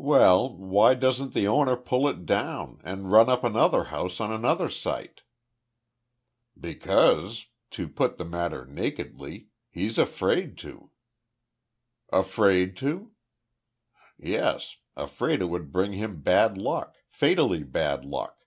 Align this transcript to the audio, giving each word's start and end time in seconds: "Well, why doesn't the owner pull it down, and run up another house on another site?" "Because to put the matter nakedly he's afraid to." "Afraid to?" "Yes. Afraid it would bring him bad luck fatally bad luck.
"Well, 0.00 0.56
why 0.56 0.94
doesn't 0.94 1.34
the 1.34 1.46
owner 1.46 1.76
pull 1.76 2.08
it 2.08 2.26
down, 2.26 2.80
and 2.82 3.12
run 3.12 3.28
up 3.28 3.44
another 3.44 3.84
house 3.94 4.18
on 4.20 4.32
another 4.32 4.68
site?" 4.68 5.20
"Because 6.58 7.46
to 7.70 7.86
put 7.88 8.16
the 8.18 8.24
matter 8.24 8.64
nakedly 8.64 9.50
he's 9.70 9.96
afraid 9.96 10.58
to." 10.66 10.90
"Afraid 12.12 12.76
to?" 12.78 13.12
"Yes. 14.18 14.78
Afraid 14.96 15.40
it 15.42 15.48
would 15.48 15.70
bring 15.70 15.92
him 15.92 16.22
bad 16.22 16.58
luck 16.60 16.96
fatally 17.06 17.62
bad 17.62 18.04
luck. 18.04 18.44